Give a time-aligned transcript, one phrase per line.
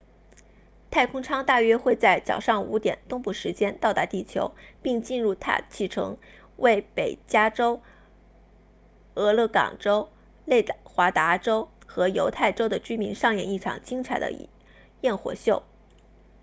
[0.89, 6.17] 太空舱大约会在早上5点东部时间到达地球并进入大气层
[6.57, 7.83] 为北加州
[9.13, 10.09] 俄勒冈州
[10.43, 14.33] 内华达州和犹他州的居民上演一场精彩的
[15.01, 15.61] 焰火秀